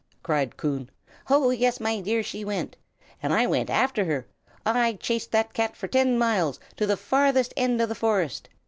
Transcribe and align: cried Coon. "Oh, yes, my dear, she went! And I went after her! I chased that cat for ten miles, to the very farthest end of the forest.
cried 0.23 0.57
Coon. 0.57 0.89
"Oh, 1.29 1.51
yes, 1.51 1.79
my 1.79 1.99
dear, 2.01 2.23
she 2.23 2.43
went! 2.43 2.75
And 3.21 3.31
I 3.31 3.45
went 3.45 3.69
after 3.69 4.03
her! 4.05 4.25
I 4.65 4.93
chased 4.93 5.31
that 5.31 5.53
cat 5.53 5.75
for 5.77 5.87
ten 5.87 6.17
miles, 6.17 6.59
to 6.77 6.87
the 6.87 6.95
very 6.95 7.03
farthest 7.05 7.53
end 7.55 7.79
of 7.83 7.89
the 7.89 7.93
forest. 7.93 8.49